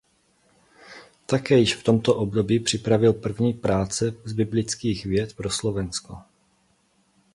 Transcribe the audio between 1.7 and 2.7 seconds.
v tomto období